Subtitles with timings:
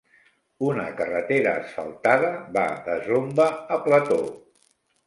[0.69, 4.31] Una carretera asfaltada va de Zomba a Plateau.